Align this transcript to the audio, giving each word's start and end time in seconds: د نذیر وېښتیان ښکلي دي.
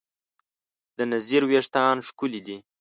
د 0.97 0.99
نذیر 1.11 1.43
وېښتیان 1.47 1.97
ښکلي 2.07 2.41
دي. 2.47 2.57